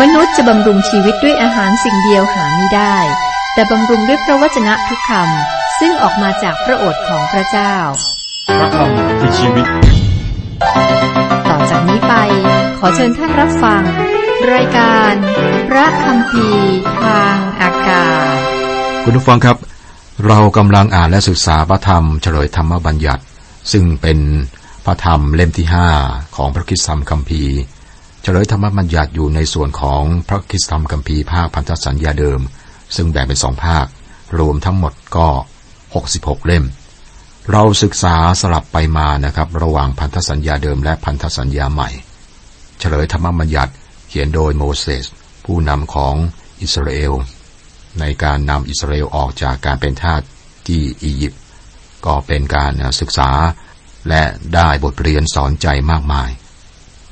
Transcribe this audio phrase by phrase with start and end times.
[0.00, 2.96] มนุษย์จะบำรุงชีวิตด้วยอาหารสิ่งเดียวหาไม่ได้
[3.54, 7.74] แต่บำรุงด้วยพระวจนะทุกคำซึ่งออกมาจากพระโอษฐ์ของพระเจ้า
[8.58, 9.66] พระคำคือชีวิต
[11.48, 12.14] ต่อจากนี้ไป
[12.78, 13.82] ขอเชิญท่านรับฟัง
[14.54, 15.12] รายการ
[15.68, 16.48] พระคำพี
[17.02, 18.36] ทางอากาศ
[19.04, 19.56] คุณผู้ฟังครับ
[20.26, 23.22] เรากำลังอ่านและศึกษาพระธรรมเฉลยธรรมบัญญัติ
[23.72, 24.18] ซึ่งเป็น
[24.84, 25.88] พระธรรมเล่มที่ห้า
[26.36, 27.56] ของพระคิดธรรมคัมภีร์
[28.22, 32.40] เฉลยธรรมบัญญัติอยู่ในส่วนของพระคิดธรรมคัมภีร์ภาคพันธสัญญาเดิม
[32.96, 33.86] ซึ่งแบ่งเป็นสองภาค
[34.38, 35.28] รวมทั้งหมดก็
[35.86, 36.64] 66 เล่ม
[37.50, 41.90] เราศึกษาสลับไปมานะครับ ระหว่างพันธสัญญาเดิมและพันธสัญญาใหม่
[42.78, 43.72] เฉลยธรรมบัญญัติ
[44.08, 45.06] เขียนโดยโมเสส
[45.44, 46.14] ผู้นำของ
[46.62, 47.12] อิสราเอล
[48.00, 50.20] ในการนำอิสราเอลออกจากการเป็นทาส
[50.66, 51.40] ที่อียิปต์
[52.06, 53.30] ก็เป็นการศึกษา
[54.08, 54.22] และ
[54.54, 56.30] ได้บทเรียนสอนใจมากมาย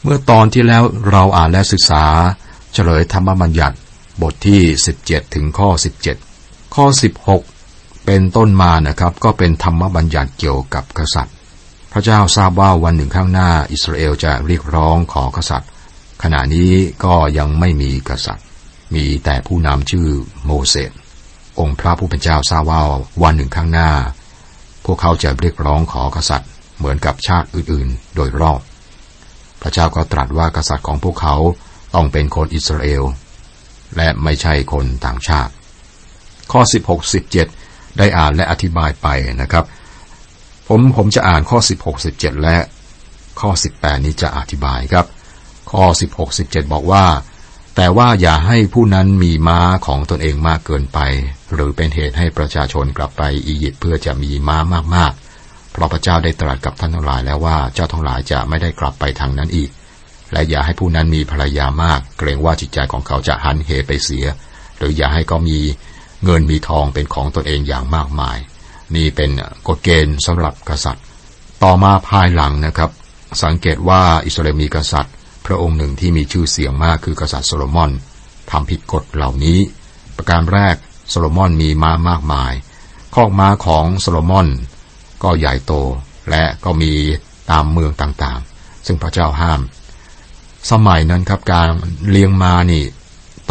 [0.02, 2.04] เมื่อตอนที่แล้วเราอ่านและศึกษา
[2.72, 3.76] เฉลยธรรมบัญญัติ
[4.22, 4.60] บทที่
[4.98, 5.68] 17 ถึงข้อ
[6.22, 6.86] 17 ข้อ
[7.46, 11.34] 16 เป็นต้นมานะครับก็เป็นธรรมบัญญัติเกี่ยวกับกษัตริย์
[11.92, 15.70] พระเจ้าทราบว่าวันหนึ่งข้างหน้าอิสราเอลจะเรียกร้องขอกษัตริย์
[16.22, 16.70] ขณะนี้
[17.04, 18.44] ก็ยังไม่มีกษัตริย์
[18.94, 20.08] มีแต่ผู้นำชื่อ
[20.44, 20.92] โมเสส
[21.60, 22.82] องค์พระผู้เป็นเจ้าทราบว่า
[23.22, 23.90] วันหนึ่งข้างหน้า
[24.84, 28.60] พวกเขาจะเรียกร้องขอกษัตริย์ เหมือนกับชาติอื่นๆ โดยรอบ
[29.62, 31.36] พระเจ้าก็ตรัสว่ากษัตริย์ของพวกเขา
[31.94, 33.02] ต้องเป็นคนอิสราเอล
[33.96, 35.52] และไม่ใช่คนต่างชาติ
[36.52, 37.14] ข้อ 16
[37.48, 39.08] 17 ได้อ่านและอธิบายไป
[39.42, 39.64] นะครับ
[40.68, 42.56] ผมผมจะอ่านข้อ 16 17 และ
[43.40, 45.06] ข้อ 18 นี้จะอธิบายครับ
[45.72, 47.04] ข้อ 16 17 บอกว่า
[47.76, 50.98] แต่ว่าอย่าให้ผู้นั้นมีม้าของตนเองมากเกินไป
[51.52, 54.58] หรือเป็นเหตุให้ประชาชนกลับไปอียิปต์เพื่อจะมีม้า
[54.94, 55.29] มากๆ
[55.80, 59.70] ราะพระเจ้าได้ตรัสกับท่านทั้งหลายแล้วว่าเจ้าทั้งหลายจะไม่ได้กลับไปทางนั้นอีก
[60.32, 64.26] และอย่าให้ผู้นั้นมีภรรยามาก เกรงว่าจิตใจของเขาจะหันเหไปเสีย
[64.78, 65.58] หรืออย่าให้เขามี
[66.24, 68.38] เงินมีทองเป็นของตนเองอย่างมากมาย
[68.96, 69.30] นี่เป็น
[69.68, 71.04] กฎเกณฑ์สำหรับกษัตริย์
[71.62, 72.90] ต่อมาภายหลังนะครับ
[73.42, 75.14] สังเกตว่าอิสราเอลมีกษัตริย์
[75.46, 77.90] พระองค์หนึ่งที่มีชื่อเสียงมากคือกษัตริย์โซโลมอน
[78.50, 79.58] ทำผิดกฎเหล่านี้
[80.16, 80.76] ประการแรก
[81.10, 82.52] โซโลมอนมีม้ามากมาย
[83.14, 84.48] คอกม้าของโซโลมอน
[85.22, 85.72] ก็ใหญ่โต
[86.30, 86.92] และก็มี
[87.50, 89.60] ตามเมืองต่างๆ ซึ่งพระเจ้าห้าม
[90.70, 91.68] สมัยนั้นครับการ
[92.10, 92.84] เลี้ยงม้านี่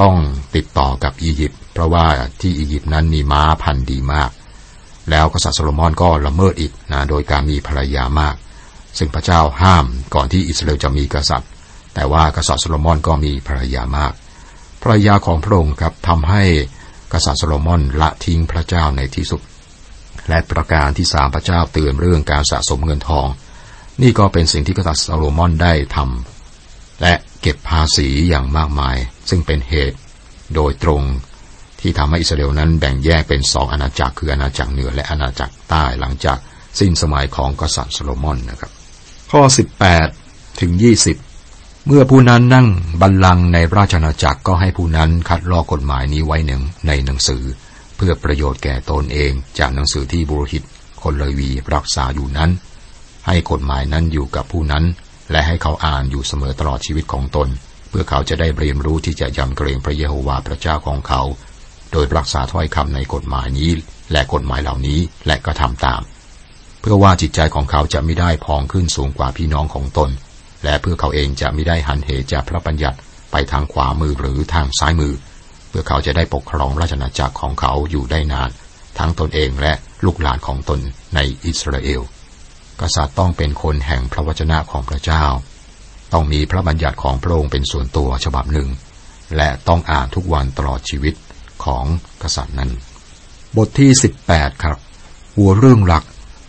[0.02, 0.16] ต้อง
[0.56, 2.06] ติดต่อกับอียิปต์เพราะว่า
[2.42, 4.30] ที่อียิปต์นั้นมีม้าพันธุ์ดีมาก
[5.10, 8.36] แล้วกษัตริย์โซโลมอนก็ละเมิดอีกนะโดยการมีภรรยามาก
[8.98, 9.86] ซึ่งพระเจ้าห้าม
[10.16, 11.50] ก่อนที่อิสราเอลจะมีกษัตริย์
[11.96, 14.14] แต่ว่ากษัตริย์โซโลมอนก็มีภรรยามาก
[14.82, 16.44] ภรรยาของพระองค์ครับทำให้
[17.14, 19.42] กษัตริย์โซโลมอนละทิ้งพระเจ้าในที่สุด
[20.30, 23.28] และประการที่สามพระเจ้าเตือนเรื่องการสะสมเงินทอง
[24.02, 28.98] นี่ก็เป็นสิ่งที่กษัตริย์โซโลมอนได้ทำและเก็บภาษีอย่างมากมาย
[29.30, 29.98] ซึ่งเป็นเหตุ
[30.56, 31.02] โดยตรง
[31.80, 36.38] ที่ทำให้อิสราเอลนั้นแบ่งแยกเป็นสองอาณาจักรคืออาณาจักรเหนือและอาณาจักรใต้หลังจาก
[36.80, 38.72] สิ้นสมัยของกษัตริย์โซโลมอนนะครับ
[39.32, 39.42] ข้อ
[40.02, 40.72] 18 ถึง
[41.30, 42.68] 20 เมื่อผู้นั้นนั่ง
[43.02, 47.44] บัลลังก์ในราชอาณาจักรก็ให้ผู้นั้นคัดลอกกฎหมายนี้ไว้หนึ่งในหนังสือ
[48.02, 50.64] เพื่อประโยชน์แก่ตนเองจากหนังสือที่บุรหิต
[51.04, 52.52] คนเลวีรักษาอยู่นั้น
[53.28, 54.86] ให้กฎหมายนั้นอยู่กับผู้นั้น
[55.32, 57.48] และให้เขาอ่านอยู่เสมอตลอดชีวิตของตน
[57.90, 61.22] เพื่อเขาจะได้เรียนรู้ที่จะยำเกรงพระเยโฮวาห์พระเจ้าของเขา
[61.92, 63.72] โดยรักษาถ้อยคำในกฎหมายนี้
[64.12, 66.02] และกฎหมายเหล่านี้และก็ทำตาม
[66.82, 70.10] เพื่อว่าจิตใจของเขาจะไม่ได้พองขึ้นสูงกว่าพี่น้องของตน
[70.64, 72.98] และเพื่อเขาเองจะไม่ได้หันเหจากพระบัญญัติ
[73.32, 75.14] ไปทางขวามือหรือทางซ้ายมือ
[75.70, 78.50] เพื่อเขาจะได้ปกครองราชอาณาจักรของเขาอยู่ได้นาน
[78.98, 79.74] ทั้งตนเองและ
[80.06, 80.80] ลูกหลานของตน
[81.16, 82.02] ในอิสราเอล
[82.82, 85.24] กษัตริย์ต้องเป็นคนแห่งพระวจนะของพระเจ้า
[86.14, 88.70] ต้องมีพระบัญญัติของพระองค์เป็นส่วนตัวฉบับหนึ่ง
[89.38, 91.16] และต้องอ่านทุกวันตลอดชีวิต
[91.66, 91.86] ของ
[92.24, 92.72] กษัตริย์นั้น
[93.58, 93.92] บทที่
[94.26, 94.78] 18 ครับ
[95.36, 96.04] หัวเรื่องหลัก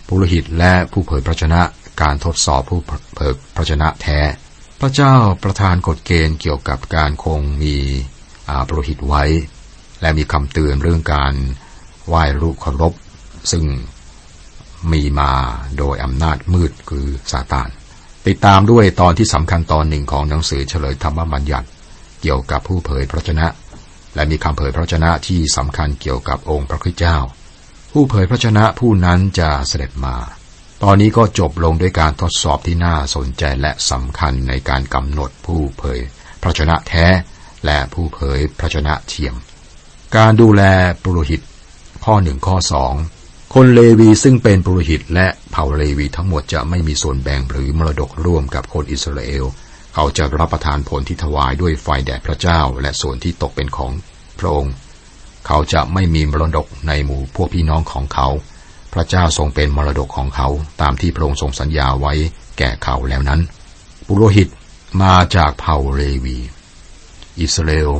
[0.08, 1.60] ปุโรหิตและผู้เผยพระชนะ
[2.02, 2.80] การทดสอบผู้
[3.14, 4.20] เผยพระชนะแท้
[4.80, 7.76] พระเจ้าประทานกฎเกณฑ์เกี่ยวกับการคงมี
[8.68, 9.24] ปุโรหิตไว้
[10.00, 11.34] และมีคำเตือนเรื่องการ
[12.08, 12.92] ไหว้รูปเคารพ
[13.50, 13.64] ซึ่ง
[14.92, 15.32] มีมา
[15.78, 17.68] โดยอำนาจมืดคือซาตาน
[18.26, 21.68] ติดตามด้วยตอนที่สำคัญตอนหนึ่งของหนังสือเฉลยธรรมบัญญัติ
[22.20, 23.46] เกี่ยวกับผู้เผยพระชนะ
[24.14, 27.18] และมีคำเผยพระชนะที่สำคัญเกี่ยวกับองค์พระคริสต์เจ้า
[27.92, 30.16] ผู้เผยพระชนะผู้นั้นจะเสด็จมา
[30.82, 36.00] ตอนนี้ก็จบลงด้วยการทดสอบที่น่าสนใจและสำคัญในการกำหนดผู้เผย
[36.42, 37.06] พระชนะแท้
[37.64, 39.34] และผู้เผยพระชนะเทียม
[40.16, 40.62] การดูแล
[41.02, 41.40] ปุโรหิต
[42.04, 42.94] ข้อหนึ่งข้อสอง
[43.54, 49.44] คนเลวีซึ่งเป็นปุโรหิตและเผ่าเลวีทั้งหมดจะไม่มีส่วนแบ่งหรือมรดกร่วมกับคนอิสราเอล
[49.94, 53.92] เขาจะรับประทานผลที่ถวายด้วยไฟแด่พระเจ้า และส่วนที่ตกเป็นของ
[54.38, 54.74] พระองค์
[55.46, 58.28] เขาจะไม่มีมรดกในหมู่พวกพี่น้องของเขา
[58.92, 60.48] พระเจ้าทรงเป็นมรดกของเขา
[60.80, 62.14] ตามที่พระองค์ทรงสัญญาไว้
[62.58, 63.40] แก่เขาแล้วนั้น
[64.06, 64.48] ปุโรหิต
[65.02, 66.38] มาจากเผ่าเลวี
[67.40, 67.90] อิสราเอล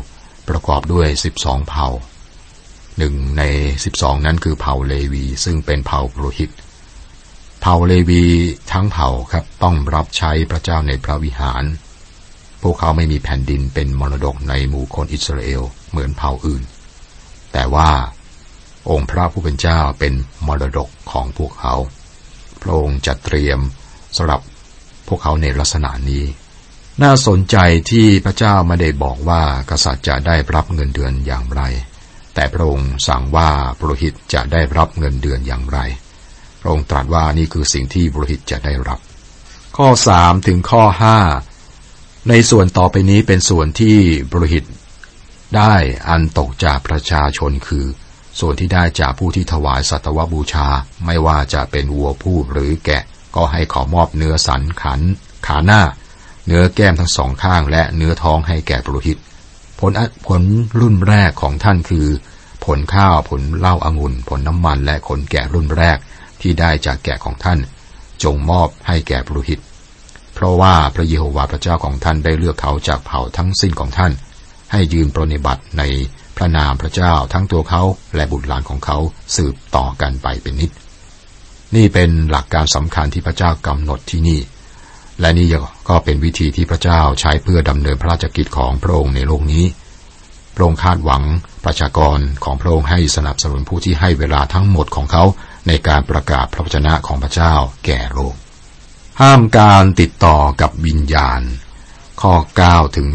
[0.49, 1.89] ประกอบด้วยสิบสองเผ่า
[2.99, 3.43] หนึ่งใน
[3.85, 6.51] สิบสองนั้นคือเผ่าเลวี ซึ่งเป็นเผ่าปุโรหิต
[7.61, 8.25] เผ่าเลวี
[8.73, 11.65] ทั้งเผ่าครับต้องรับใช้พระเจ้าในพระวิหาร
[12.63, 16.63] พวกเขาไม่มีแผ่นดินเป็นมรดกในหมู่คนอิสราเอลเหมือนเผ่าอื่น
[17.53, 17.91] แต่ว่า
[18.91, 20.15] องค์พระผู้เป็นเจ้าเป็น
[20.47, 21.75] มรดกของพวกเขา
[22.63, 23.61] พระองค์จัดเตรียม
[24.17, 24.41] สำหรับ
[25.09, 26.23] พวกเขาในลักษณะนี้
[27.05, 27.56] น่าสนใจ
[27.91, 31.62] ที่พระเจ้าไม่ได้บอกว่ากษัตริย์จะได้รับเงินเดือนอย่างไร
[32.35, 35.79] แต่พระองค์สั่งว่าปุโรหิตจะได้รับเงินเดือนอย่างไร
[36.61, 38.99] พระองค์ตรัสว่านี่คือสิ่งที่ปุโรหิตจะได้รับ
[39.76, 41.19] ข้อสามถึงข้อห้า
[42.29, 43.99] ในส่วนต่อไปนี้เป็นส่วนที่
[44.31, 44.64] ปุโรหิต
[45.56, 45.75] ได้
[46.08, 47.87] อันตกจากประชาชนคือ
[48.41, 50.69] ส่วนที่ได้จากผู้ที่ถวายสัตวบูชา
[51.06, 53.03] ไม่ว่าจะเป็นวัวผู้หรือแกะ
[53.37, 55.00] ก็ให้ขอมอบเนื้อสันขัน
[55.46, 55.82] ขาหน้า
[56.47, 59.19] เนื้อแก้มทั้งสองข้างและเนื้อท้องให้แก่ปุโรหิต
[59.81, 59.93] ผล
[60.27, 60.43] ผล
[60.81, 62.07] รุ่นแรกของท่านคือ
[62.65, 65.99] ผลข้าวผลเหล้าอางุ่น ผลน้ำมันและขนแกะรุ่นแรก
[66.41, 67.59] ที่ได้จากแกะของท่าน
[68.23, 69.61] จงมอบให้แก่ปุโรหิต
[70.35, 74.13] เพราะว่าพระเยโฮวาห์พระเจ้าของท่านได้เลือกเขาจากเผ่าทั้งสิ้นของท่าน
[74.73, 75.83] ให้ยืนปรนิบัติใน
[76.37, 77.83] พระนามพระเจ้าทั้งตัวเขา
[78.15, 78.99] และบุตรหลานของเขา
[79.37, 80.71] สืบต่อกันไปเป็นนิด
[81.77, 84.41] นี่เป็นหลักการสำคัญที่พระเจ้ากำหนดที่นี่
[85.20, 85.46] และนี่
[85.88, 89.64] ก็เป็นวิธีที่พระเจ้าใช้เพื่อดำเนินพระราชกิจของพระองค์ในโลกนี้
[90.55, 91.22] พระองค์คาดหวัง
[91.64, 95.25] ประชากรของพระองค์ให้สนับสนุนผู้ที่ให้เวลาทั้งหมดของเขา
[95.69, 98.34] ในการประกาศพระวจนะของพระเจ้าแก่โลก
[99.20, 101.40] ห้ามการติดต่อกับวิญญาณ
[102.22, 102.34] ข้อ
[102.67, 103.08] 9ถึง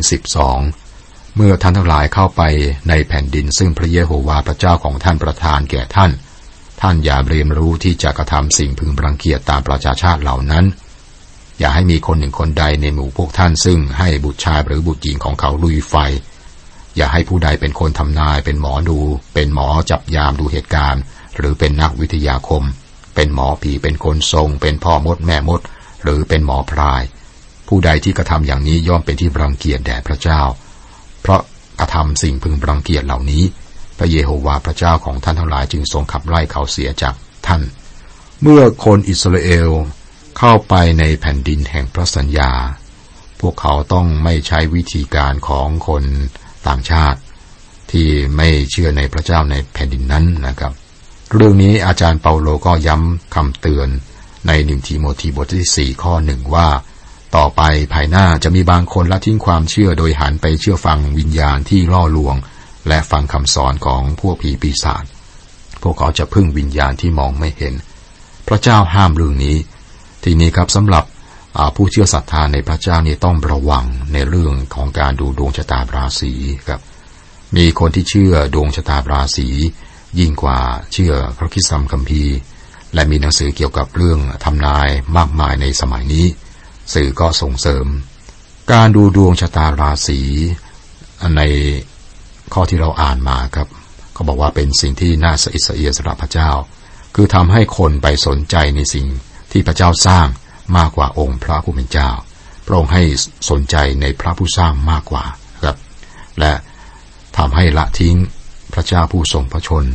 [0.66, 2.42] 12 เมื่อท่านทั้งหลายเข้าไป
[2.90, 6.12] ในแผ่นดินซึ่งพระเยโฮวาห์พระเจ้าของท่านประทานแก่ท่าน
[6.82, 10.66] ท่านอย่าเรียนรู้ที่จะกระทำสิ่งพึงรังเกียจตามประชาชาติเหล่านั้น
[11.60, 15.96] อย่าให้มีคนหนึ่งคนใดในหมู่พวกท่านซึ่งให้บุตรชายหรือบุตรหญิงของเขาลุยไฟ
[16.96, 19.00] อย่าให้ผู้ใดเป็นคนทำนายเป็นหมอดู
[19.34, 21.02] เป็นหมอจับยามดูเหตุการณ์
[21.38, 22.64] หรือเป็นนักวิทยาคม
[23.16, 25.62] เป็นหมอผีเป็นคนทรง เป็นพ่อมดแม่มด
[26.04, 27.04] หรือเป็นหมอพราย
[27.68, 30.42] ผู้ใดที่กระทำอย่างนี้ย่อมเป็นที่รังเกียจแด่พระเจ้า
[31.22, 31.42] เพราะ
[31.80, 33.44] กระทำสิ่งพึงรังเกียจเหล่านี้
[33.98, 37.16] พระเยโฮวาห์พระเจ้าของท่านทั้งหลายจึงทรงขับไล่เขาเสียจาก
[37.48, 37.62] ท่าน
[38.42, 39.70] เมื่อคนอิสราเอล
[40.38, 42.52] เข้าไปในแผ่นดินแห่งพระสัญญา
[43.40, 46.04] พวกเขาต้องไม่ใช้วิธีการของคน
[46.68, 47.20] ต่างชาติ
[47.92, 50.74] ที่ไม่เชื่อในพระเจ้าในแผ่นดินนั้นนะครับ
[51.32, 53.90] เรื่องนี้อาจารย์เปาโลก็ย้ำคำเตือน
[54.48, 56.70] ในหนึ่งทีโมธีบทที่สี่ข้อหนึ่งว่า
[57.36, 57.62] ต่อไป
[57.94, 62.36] ภายหน้าจะมีบางคนละทิ้งความเชื่อโดยหันไปเชื่อฟังวิญญาณที่ล่อลวง
[62.88, 65.04] และฟังคำสอนของพวกผีปีศาจ
[65.82, 67.74] พวกเขาจะพึ่งวิญญาณที่มองไม่เห็น
[68.48, 69.58] พระเจ้าห้ามเรื่องนี้
[70.28, 71.06] ทีนี้ครับสำหรับ
[71.76, 76.34] ผู้เชื่อศรัทธาในพระเจ้านี่ต้องระวังในเรื่องของการดูดวงชะตาราศี
[76.68, 76.82] ครับ
[77.56, 79.48] มีคนที่เชื่อดวงชะตาราศี
[80.20, 80.60] ยิ่งกว่า
[80.94, 82.36] เชื่อพระคิดซัมคัมภีร์
[82.94, 86.26] และมีหนังสือเกี่ยวกับเรื่องทำนายมากมายในสมัยนี้
[86.94, 87.86] สื่อก็ส่งเสริม
[88.74, 90.20] การดูดวงชะตาราศี
[91.38, 91.42] ใน
[92.54, 93.68] ข้อที่เราอ่านมาครับ
[94.14, 96.50] เขาบอกว่าเป็นสิ่งที่น่าสะอิดสะเอียสำหรับพระเจ้า
[97.16, 99.08] คือทำให้คนไปสนใจในสิ่ง
[99.58, 100.28] ที่พระเจ้าสร้าง
[100.78, 102.10] มากกว่าองค์พระผู้เป็นเจ้า
[102.66, 103.04] พระองค์ให้
[103.50, 105.24] สนใจในพระผู้สร้างมากกว่า
[105.64, 105.78] ครับ
[106.40, 106.54] และ
[107.38, 108.16] ทำให้ละทิ้ง
[108.74, 109.86] พระเจ้าผู้ทรงพระชน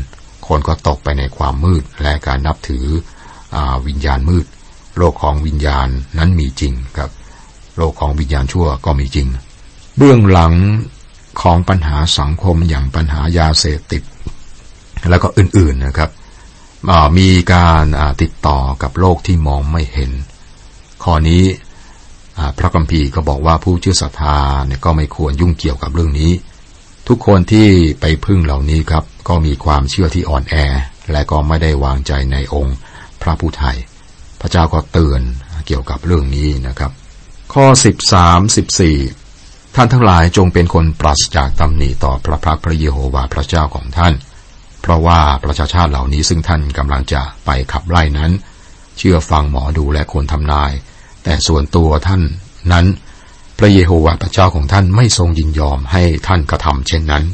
[0.49, 2.87] คนก็ตกไปในความมืดและการนับถือ
[3.55, 4.47] อวิญญาณมืด
[4.97, 5.88] โลกของวิญญาณ
[6.19, 7.11] นั้นมีจริงครับ
[7.76, 9.29] โลกของวิญญาณชั่วก็มีจริง
[9.97, 10.55] เบื้องหลัง
[11.43, 14.02] ของปัญหาสังคมอย่างปัญหายาเสพติด
[15.11, 16.11] แล้วก็อื่นๆนะครับ
[17.19, 17.85] มีการ
[18.23, 20.11] ติดต่อกับโลกที่มองไม่เห็น
[21.05, 21.45] ข้อนี้
[22.59, 26.33] พระกัมพีก็บอกว่าผู้เชื่อศรัทธาเนี่ยก็ไม่ควรยุ่งเกี่ยวกับเรื่องนี้
[27.09, 27.69] ทุกคนที่
[28.01, 30.55] ไปพึ่งเหล่านี้ครับ ก็มีความเชื่อที่อ่อนแอ
[31.13, 32.77] และก็ไม่ได้วางใจในองค์
[33.23, 33.77] พระผู้ไทย
[34.41, 35.23] พระเจ้าก็เตือน
[35.67, 36.91] เกี่ยวกับเรื่องนี้นะครับ
[37.55, 37.67] ข้อ
[38.11, 44.15] 13 14 ท่านทั้งหลายจงเป็นคนปราศจากตำหนิต่อพระพักพระเยโฮวาห์พระเจ้าของท่าน
[44.83, 48.33] เพราะว่าประชาชาติเหล่านี้ซึ่งท่านกำลังจะไปขับไล่นั้น
[48.99, 50.73] เชื่อฟังหมอดูและคนทำนาย
[51.25, 52.23] แต่ส่วนตัวท่าน
[52.73, 52.87] นั้น
[53.59, 57.25] พระเยโฮวาห์พระเจ้าของท่านไม่ทรงยินยอมให้ท่านกระทำเช่นนั้น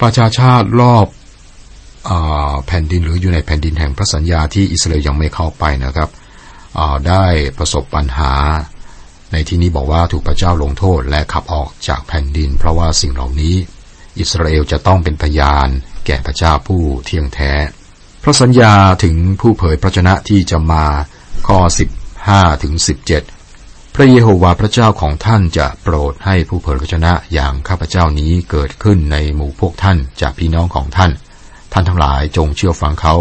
[0.00, 1.06] ประชาชาติรอบ
[2.08, 2.10] อ
[2.66, 6.10] แผ่นดินหรืออยู่ในแผ่นดินแห่งพระสัญญาที่อิสราเอลยังไม่เข้าไปนะครับ
[7.08, 7.24] ได้
[7.58, 8.32] ประสบปัญหา
[9.32, 13.54] ในที่นี้บอกว่าถูกพระเจ้าลงโทษและขับออกจากแผ่นดิน เพราะว่าสิ่งเหล่านี้
[14.18, 15.68] อิสราเอลจะต้องเป็นพยาน
[16.06, 17.52] แก่พระเจ้าผู้เที่ยงแท้
[18.22, 20.84] พระสัญญาถึงผู้เผยพระชนะที่จะมา
[21.46, 21.58] ข้อ
[22.10, 22.74] 15ถึง
[23.36, 31.10] 17 พระเยโฮวาห์พระเจ้าของท่านจะโปรดให้ผู้เผยพระชนะอย่างข้าพเจ้านี้เกิดขึ้นในหมู่พวกท่านจากพี่น้องของท่าน
[31.72, 33.14] ท่านทั้งหลายจงเชื่อฟังเขา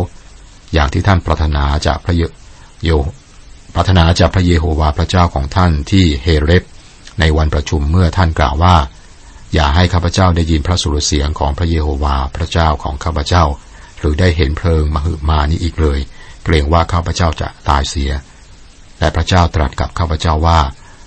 [0.74, 2.90] อย่างที่ท่านปรารถนาจากพระเย
[3.74, 6.64] ปรารถนาจากพระเยโฮวาห์พระเจ้าของท่านที่เฮเรบ
[7.20, 8.76] ในวันประชุมเมื่อท่านกล่าวว่า
[9.54, 13.44] อย่าให้ข้าพเจ้าได้ยินพระสุรเสียงของพระเยโฮวาห์พระเจ้าของข้าพเจ้า
[14.00, 16.00] หรือได้เห็นเพลิงมหึมานี้อีกเลย
[16.44, 18.12] เกรงว่าข้าพเจ้าจะตายเสีย
[19.00, 20.60] และพระเจ้าตรัสกับข้าพเจ้าว่า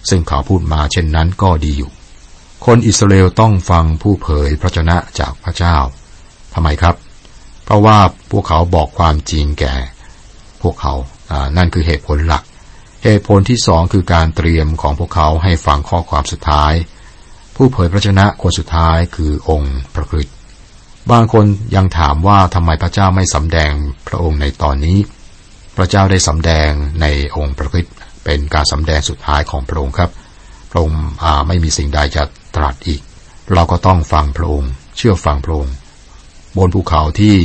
[0.09, 1.91] ซึ่งเขาพูดมาเช่นนั้นก็ดีอยู่
[2.67, 5.77] คนอิสราเอลต้องฟังผู้เผยพระชนะจากพระเจ้า
[6.55, 6.95] ทำไมครับ
[7.65, 7.99] เพราะว่า
[8.31, 9.75] พวกเขาบอกความจริงแก่
[10.63, 10.95] พวกเขา
[11.57, 12.43] นั่นคือเหตุผลหลัก
[13.05, 16.73] เหตุผลที่สองคือการเตรียมของพวกเขาให้ฟังข้อความสุดท้าย
[17.57, 20.37] ผู้เผยพระชนะคนสุดท้ายคือองค์พระคริสต์
[21.11, 21.45] บางคน
[21.77, 23.73] ยังถามว่าทำไมพระเจ้าไม่สำแดง
[24.09, 24.99] พระองค์ในตอนนี้
[25.77, 27.07] พระเจ้าได้สำแดงใน
[27.37, 27.95] องค์พระคริสต์
[28.25, 30.11] เป็นการสำแดงสุดท้ายของพระองค์ครับ
[30.71, 31.01] พระองค์
[31.47, 32.23] ไม่มีสิ่งใดจะ
[32.57, 33.01] ตรัสอีก
[33.53, 35.75] เราก็ต้องฟังพระองค์ เชื่อฟังพระองค์
[36.57, 37.37] บนภูเขาที่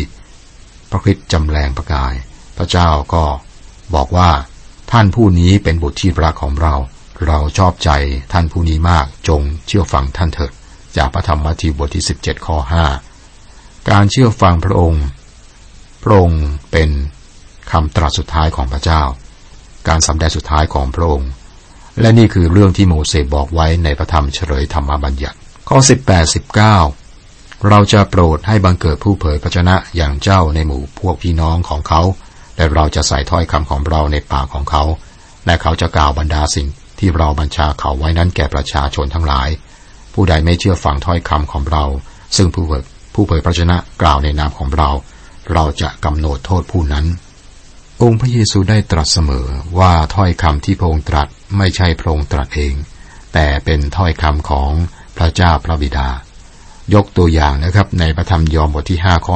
[0.92, 2.14] พระคริสต์จำแรงประกาย
[2.58, 3.24] พระเจ้าก็
[3.96, 4.30] บอกว่า
[4.92, 6.76] ท่านผู้นี้เป็นบุตรที่รักของเรา
[7.26, 7.90] เราชอบใจ
[8.34, 10.52] ท่านผู้นี้มากจงเชื่อฟังท่านเถิด
[10.98, 12.58] จากพระธรรมมัทธิวบทที่ 17ข้อ
[13.22, 15.04] 5การเชื่อฟังพระองค์
[16.04, 16.90] พระองค์เป็น
[17.72, 19.02] คำตรัสสุดท้ายของพระเจ้า
[19.88, 21.30] การสำแดงสุดท้ายของพระองค์
[22.02, 25.38] และนี่คือเรื่องที่โมเสสบอกไว้ในพระธรรมเฉลยธรรมบัญญัติ
[25.70, 26.36] ข้อ 18
[26.94, 32.02] 19 เราจะโปรดให้บังเกิดผู้เผยพระชนะอย่างเจ้าในหมู่พวกพี่น้องของเขา
[32.56, 34.84] และเราจะใส่ถ้อยคำของเราในปากของเขา
[35.46, 36.68] และเขาจะกล่าวบรรดาสิ่ง
[37.00, 39.50] ที่เราบัญชาเขาไว้นั้นแก่ประชาชนทั้งหลาย
[40.14, 41.86] ผู้ใดไม่เชื่อฟังถ้อยคำของเรา
[42.36, 44.90] ซึ่งผู้เผยผู้เผยพระชนะกล่าวในนามของเรา
[45.54, 47.06] เราจะกำหนดโทษผู้นั้น
[48.04, 49.48] องค์พระเยซูได้ตรัสเสมอ
[49.80, 51.28] ว่าถ้อยคำที่พระองค์ตรัส
[51.58, 52.74] ไม่ใช่พระองค์ตรัสเอง
[53.34, 54.72] แต่เป็นถ้อยคำของ
[55.18, 56.10] พระเจ้าพระบิดา
[56.94, 59.36] ยกตัวอย่างนะครับในพระธรรมยอห์นบทที่5ข้อ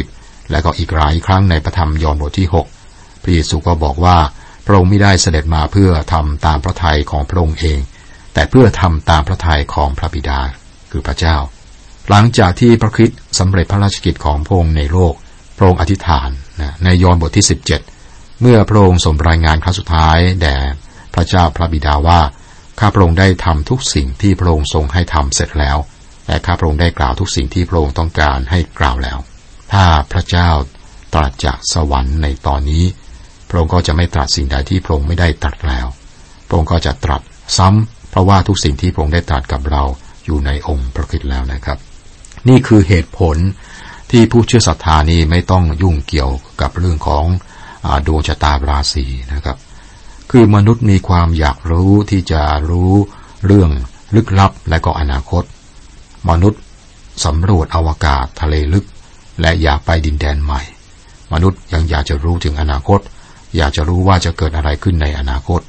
[0.00, 2.48] 30และก็อีกหลายครั้งในพระธรรมยอห์นบทที่
[2.86, 4.18] 6 พระเยซูก็บอกว่า
[4.66, 7.80] พระองค์ไม่ได้เสด็จมาเพื่อทำตามพระทัยของพระองค์เอง
[8.34, 10.40] แต่เพื่อทำตามพระทัยของพระบิดา
[10.90, 11.36] คือพระเจ้า
[12.10, 15.14] หลังจากที่พระคริสต์สำเร็จพระราชกิจของพระองค์ในโลก
[15.56, 16.28] พระองค์อธิษฐาน
[16.84, 17.46] ในยอห์นบทที่
[17.92, 20.56] 17 เมื่อพระองค์ส่งรายงานครั้งสุดท้ายแด่
[21.14, 22.20] พระเจ้าพระบิดาว่า
[22.80, 25.78] ข้าพระองค์ได้ทำทุกสิ่งที่พระองค์ทรงให้ทำเสร็จแล้ว
[26.26, 29.18] และข้าพระองค์ได้กล่าวทุกสิ่งที่พระองค์ต้องการให้กล่าวแล้ว
[29.72, 30.48] ถ้าพระเจ้า
[31.14, 32.84] ตรัสจากสวรรค์ในตอนนี้
[33.52, 35.86] ระองค์ก็จะไม่ตรัสสิ่งใดที่พระองค์ไม่ได้ตรัสแล้ว
[36.46, 37.22] พระองค์ก็จะตรัส
[37.58, 39.82] ซ้ำเพราะว่าทุกสิ่งที่พระองค์ได้ตรัสกับเรา
[40.24, 41.78] อยู่ในองค์พระคิดแล้วนะครับ
[42.48, 43.36] นี่คือเหตุผล
[44.10, 46.30] ที่ผู้เชื่อศรัทธานี้ไม่ต้องยุ่งเกี่ยว
[46.60, 47.24] กับเรื่องของ
[47.86, 49.56] อดวงชะตาราศีนะครับ
[50.30, 52.92] คือมนุษย์มีความอยากรู้ที่จะรู้
[53.46, 53.70] เรื่อง
[54.14, 55.44] ลึกลับและก็อนาคต
[56.30, 56.60] มนุษย์
[57.24, 58.84] สำรวจอวกาศทะเลลึก
[59.40, 60.62] และอยากไปดินแดนใหม่
[61.32, 63.00] มนุษย์ยังอยากจะรู้ถึงอนาคต
[63.56, 65.60] อยากจะรู้ว่าจะเกิดอะไรขึ้นในอนาคต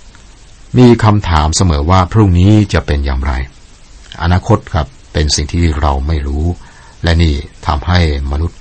[0.77, 3.33] มีคำถามเสมอว่าพรุ่งนี้จะเป็นอย่างไร
[4.21, 6.45] อนาคตครับเป็นสิ่งที่เราไม่รู้
[7.03, 7.35] และนี่
[7.67, 7.99] ทำให้
[8.31, 8.59] มนุษย์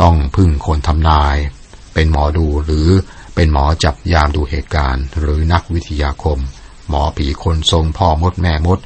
[0.00, 1.36] ต้องพึ่งคนทำนาย
[1.94, 2.88] เป็นหมอดูหรือ
[3.34, 6.38] เป็นหมอจับยามดูเหตุการณ์ หรือนักวิทยาคม
[6.88, 8.78] หมอผีคนทรงพ่อมดแม่มด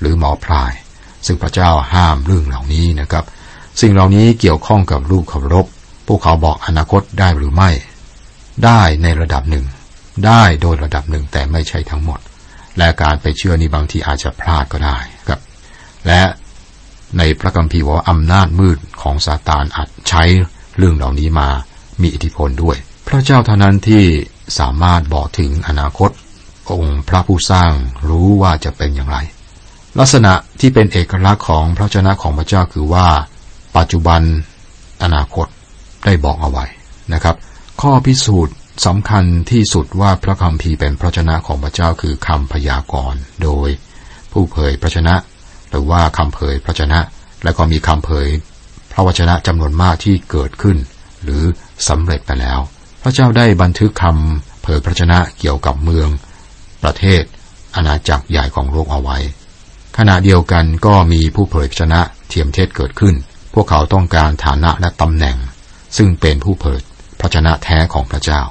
[0.00, 0.72] หรือหมอพลาย
[1.26, 3.24] ซึ่งพระเจ้าห้ามเรื่องเหล่านี้นะครับ
[3.80, 5.66] สิ่งเหล่านี้เกี่ยวข้องกับลูกเคารพ
[6.06, 7.70] พวกเขาบอกอนาคตได้หรือไม่
[8.64, 9.64] ได้ในระดับหนึ่ง
[10.26, 12.20] ได้โดยระดับหนึ่งแต่ไม่ใช่ทั้งหมด
[12.78, 15.40] และการไปเชื่อนี้บางทีอาจจะพลาดก็ได้ครับ
[16.06, 16.22] และ
[17.18, 20.22] ในพระคัมภีร์ว่าอำนาจมืดของซาตานอาจใช้
[20.76, 21.48] เรื่องเหล่านี้มา
[22.02, 22.76] มีอิทธิพลด้วย
[23.08, 24.04] พระเจ้าเท่านั้นที่
[24.58, 26.10] สามารถบอกถึงอนาคต
[26.72, 27.72] องค์พระผู้สร้าง
[28.08, 29.18] รู้ว่าจะเป็นอย่างไร
[29.98, 33.08] ลักษณะที่เป็นเอกลักษณ์ของพระเจ้าของพระเจ้าคือว่า
[33.76, 34.20] ปัจจุบัน
[35.02, 35.46] อนาคต
[36.04, 36.66] ได้บอกเอาไว้
[37.14, 37.36] นะครับ
[37.88, 43.68] ข้อพิสูจน์สำคัญที่สุดว่าพระคำพีเป็นพระชนะของพระเจ้าคือคำพยากรณ์โดย
[44.32, 45.14] ผู้เผยพระชนะ
[45.70, 46.98] หรือว่าคำเผยพระชนะ
[47.44, 48.28] และก็มีคำเผย
[48.92, 50.76] พระวจนะจำนวนมากที่เกิดขึ้น
[51.22, 51.42] หรือ
[51.88, 52.60] สำเร็จไปแล้ว
[53.02, 56.08] พระเจ้าได้บันทึกคำเผยพระชนะเกี่ยวกับเมือง
[56.82, 57.22] ประเทศ
[57.74, 59.18] อาณาจักรใหญ่ของโลกเอาไว้
[59.98, 63.14] ขณะเดียวกันก็มีผู้เผยพระชนะเทียมเทศเกิดขึ้น
[63.54, 65.36] พวกเขาต้องการฐานะและตำแหน่ง
[65.96, 66.80] ซึ่งเป็นผู้เผย
[67.24, 68.42] ระชนะแท้ของพระเจ้า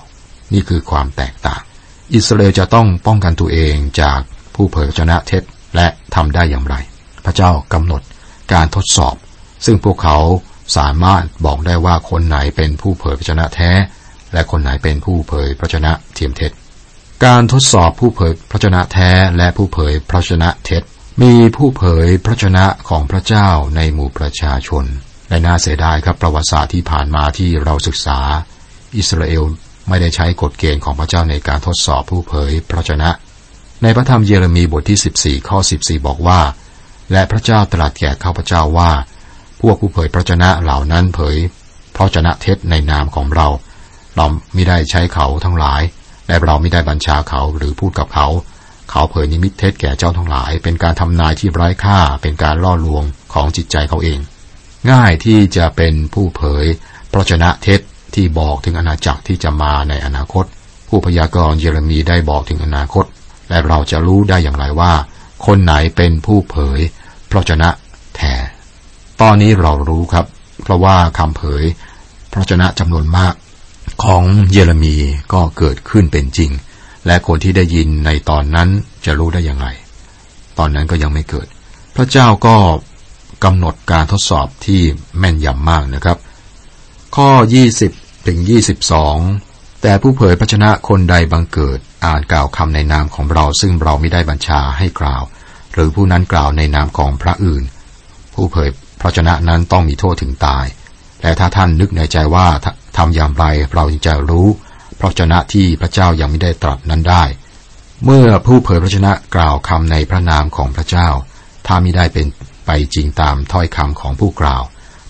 [0.53, 1.61] นี่คือความแตกต่าง
[2.13, 4.19] อิสราเอลจะต้องป้องกันตัวเองจาก
[4.55, 5.43] ผู้เผยพระชนะเท็จ
[5.75, 6.75] และทำได้อย่างไร
[7.25, 8.01] พระเจ้ากำหนด
[8.53, 9.15] การทดสอบ
[9.65, 10.17] ซึ่งพวกเขา
[10.77, 13.71] สามารถบอกได้ว่าคนไหนเป็นผู้เผยพระชนะแท้
[14.33, 16.51] และคนไหนเป็นผู้เผยพระชนะเทียมเท็จ
[17.25, 20.83] การทดสอบผู้เผยพระชนะแท้และผู้เผยพระชนะเท็จ
[21.21, 24.85] มีผู้เผยพระชนะของพระเจ้าในหมู่ประชาชน
[25.29, 28.19] และน่าเสียดายครับประวัติศาสตร์ที่ผ่านมาที่เราศึกษา
[28.97, 29.43] อิสราเอล
[29.89, 33.09] ไม่ได้ใช้กฎเกณฑ์ของพระเจ้าในการทดสอบผู้เผยพระชนะ
[33.83, 36.41] ในพระธรรมเยเรมีบทที่ 14 ข้อ 14 บอกว่า
[37.11, 38.91] และพระเจ้าตรัสแก่ข้าพเจ้าว่า
[39.61, 41.37] พวกผู้เผยพระชนะเหล่านั้นเผย
[41.95, 43.47] พระชนะเท็จในนามของเรา
[44.15, 45.81] เราไม่ได้ใช้เขาทั้งหลาย
[46.27, 48.27] และเราไม่ได้บัญชาเขาหรือพูดกับเขา
[48.89, 54.19] เขาเผยนิมิตเท็จแก่เจ้าทั้งหลาย เป็นการทำนายที่ไร้ค่า เป็นการล่อลวงของจิตใจเขาเอง
[54.91, 56.65] ง่ายที่จะเป็นผู้เผย
[57.11, 57.79] พระชนะเท็จ
[58.15, 60.45] ที่บอกถึงอาณาจักรที่จะมาในอนาคต
[60.87, 63.05] ผู้พยากรณ์เยเรมีได้บอกถึงอนาคต
[63.49, 64.93] และเราจะรู้ได้อย่างไรว่า
[65.45, 66.79] คนไหนเป็นผู้เผย
[67.29, 67.69] พระชนะ
[68.15, 68.33] แท้
[69.21, 70.25] ตอนนี้เรารู้ครับ
[70.63, 71.63] เพราะว่าคำเผย
[72.31, 73.33] พระชนะจำนวนมาก
[74.03, 74.95] ของเยเรมี
[75.33, 76.51] ก็เกิดขึ้นเป็นจริง
[77.05, 78.69] และคนที่ได้ยินในตอนนั้น
[79.05, 79.67] จะรู้ได้อย่างไร
[80.57, 81.47] ตอนนั้นก็ยังไม่เกิด
[81.95, 82.55] พระเจ้าก็
[83.43, 84.81] กำหนดการทดสอบที่
[85.19, 86.17] แม่นยำมากนะครับ
[87.15, 87.29] ข้อ
[87.71, 88.39] 20 ถึง
[89.09, 95.23] 22แต่ผู้เผยพระชนะคนใดบังเกิดอ่านกล่าวคำในนามของเราซึ่งเราไม่ได้บัญชาให้กล่าว
[95.73, 97.63] หรือผู้นั้นกล่าวในนามของพระอื่น
[98.33, 98.69] ผู้เผย
[99.01, 100.65] พระชนะนั้นต้องมีโทษถึงตาย
[101.21, 102.47] และถ้าท่านนึกในใจว่า
[102.97, 104.47] ทำอย่างไรเราจะรู้
[104.99, 107.23] พระชนะที่พระเจ้ายังไม่ได้ตรัสนั้นได้
[108.05, 111.07] เมื่อผู้เผยพระชนะกล่าวคำในพระนามของพระเจ้า
[111.67, 112.27] ถ้าไม่ได้เป็น
[112.65, 114.63] ไปจริงตามถ้อยคำของผู้กล่าว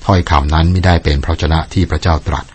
[0.05, 2.45] ถ้อยคำนั้นไม่ได้เป็นพระชนะที่พระเจ้าตรัส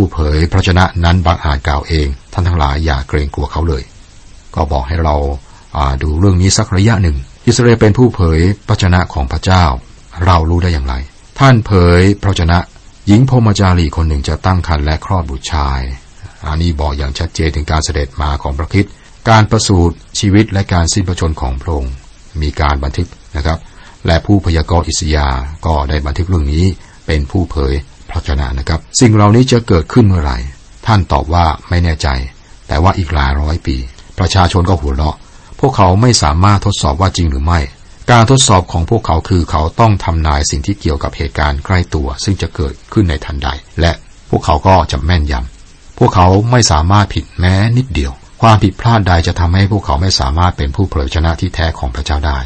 [0.00, 3.82] ผู้เผยพระชนะนั้นบางอาจกล่าวเอง ท่านทั้งหลายอย่าเกรงกลัวเขาเลย
[4.54, 5.16] ก็บอกให้เรา
[6.02, 9.64] ดูเรื่องนี้สักระยะหนึ่ง อิสราเอลเป็นผู้เผยพระชนะของพระเจ้า
[10.24, 10.94] เรารู้ได้อย่างไร
[11.38, 12.58] ท่านเผยพระชนะ
[13.06, 15.80] หญิงพมจารีคนหนึ่งจะตั้งครรภ์และคลอดบุตรชาย
[16.46, 18.86] อันนี้บอกอย่างชัดเจนถึงการเสด็จมาของพระคิด
[19.30, 21.92] การประสูติชีวิตและการสิ้นพระชนของพระองค์
[22.42, 23.58] มีการบันทึกนะครับ
[24.06, 25.28] และผู้พยากรณ์อิสยา
[25.66, 26.64] ก็ได้บันทึกเรื่องนี้
[27.06, 27.74] เป็นผู้เผย
[28.10, 30.38] พระชนะนะครับ สิ่งเหล่านี้จะเกิดขึ้นเมื่อไหร่
[30.86, 32.08] ท่านตอบว่าไม่แน่ใจ
[32.68, 33.76] แต่ว่าอีกหลายร้อยปี
[34.18, 35.16] ประชาชนก็หัวเราะ
[35.60, 37.60] พวกเขาไม่สามารถทดสอบว่าจริงหรือไม่
[38.10, 43.48] การทดสอบของพวกเขาคือเขาต้องทำนายสิ่งที่เกี่ยวกับเหตุการณ์ใกล้ตัว ซึ่งจะเกิดขึ้นในทันใด
[43.80, 43.92] และ
[44.30, 52.38] พวกเขาก็จะแม่นยำพวกเขาไม่สามารถผิดแม้นิดเดียว ความผิดพลาดใดจะทำให้พวกเขาไม่สามารถเป็นผู้เผยชนะที่แท้ของพระเจ้าได้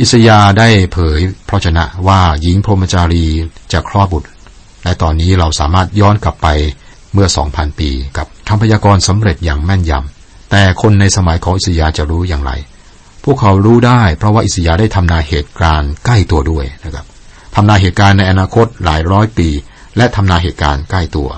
[0.00, 1.18] อิสยาได้เผย
[1.48, 3.26] พระชนะว่าหญิงพรหมจารี
[3.72, 4.28] จะคลอดบุตร
[4.86, 6.48] และตอนนี้เราสามารถย้อนกลับไป
[7.12, 12.52] เมื่อ 2,000 ปีกับคำพยากรณ์สำเร็จอย่างแม่นยำแต่คนในสมัยของอิสยาจะรู้อย่างไร
[13.24, 17.06] พวกเขารู้ได้เพราะว่าอิสยาได้ทำนายเหตุการณ์ใกล้ตัวด้วยนะครับ
[17.54, 19.48] ทำนายเหตุการณ์ในอนาคตหลายร้อยปี
[19.96, 21.28] และทำนายเหตุการณ์ใกล้ตัว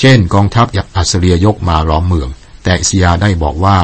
[0.00, 2.28] เช่น กองทัพยักอัสเรียยกมาล้อมเมือง
[2.64, 3.76] แต่อิสยาได้บอกว่า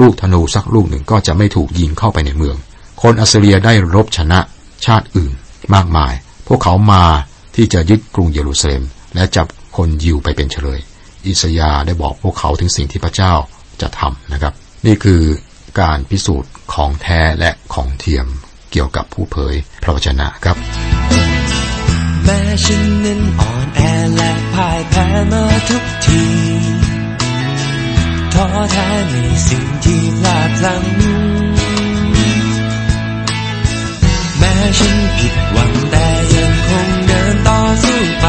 [0.00, 2.56] ลูกธนูสักลูกหนึ่งก็จะไม่ถูกยิงเข้าไปในเมือง
[3.02, 4.40] คนอัสเรียได้รบชนะ
[4.86, 5.32] ชาติอื่น
[5.74, 6.12] มากมาย
[6.46, 7.04] พวกเขามา
[7.60, 8.82] ที่จะยึดกรุงเยรูซาเล็ม
[9.14, 10.80] และจับคนยิวไปเป็นเฉลย
[11.26, 13.34] อิสยาได้บอกพวกเขาถึงสิ่งที่พระเจ้า
[13.80, 14.52] จะทำนะครับ
[14.86, 15.22] นี่คือ
[15.80, 18.26] การพิสูจน์ของแท้และของเทียม
[18.70, 20.56] เกี่ยวกับผู้เผยพระวจนะครับ
[22.24, 23.80] แม้ฉันนั้นอ่อนแอ
[24.14, 26.24] และพ่ายแพ้มาทุกที
[28.34, 29.16] ท้อแท้ใน
[29.48, 30.82] สิ่งที่พลาดพลั้ง
[34.38, 36.37] แม้ฉันผิดหวังแต่ย
[37.48, 38.26] ต่อสู้ไป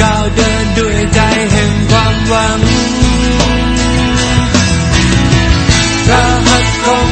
[0.00, 1.20] ก้าวเดินด้วยใจ
[1.52, 2.60] แห่งความหวัง
[6.06, 7.06] พระหัตถ์ของ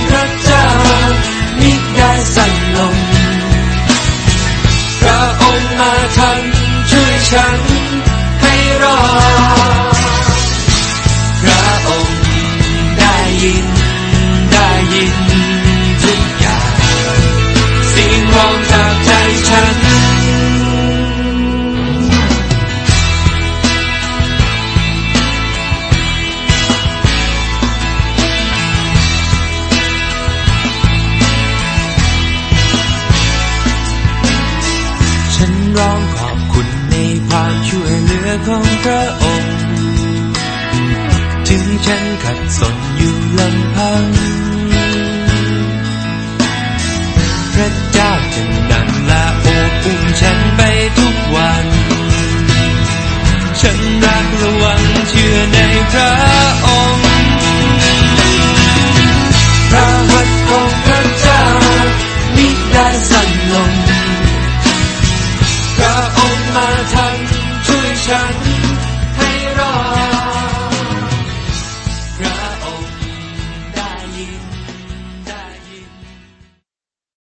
[41.87, 42.37] ถึงฉั
[42.73, 42.75] น
[43.37, 43.66] ขั